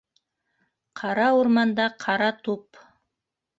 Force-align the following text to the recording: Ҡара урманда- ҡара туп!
Ҡара 1.01 1.27
урманда- 1.41 1.87
ҡара 2.07 2.33
туп! 2.49 2.83